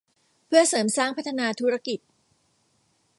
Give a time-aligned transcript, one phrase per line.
[0.45, 1.99] เพื่อเสริมสร้างพัฒนาธุรกิจ